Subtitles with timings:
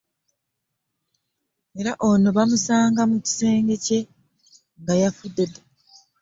[1.79, 3.99] Era ono baamusanga mu kisenge kye
[4.79, 5.61] nga yafudde dda.